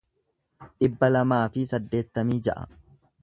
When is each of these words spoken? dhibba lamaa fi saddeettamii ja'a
dhibba 0.83 1.09
lamaa 1.11 1.43
fi 1.57 1.67
saddeettamii 1.73 2.39
ja'a 2.51 2.65